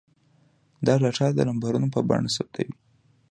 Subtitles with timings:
[0.85, 2.73] دا ډاټا د نمبرونو په بڼه ثبتوي.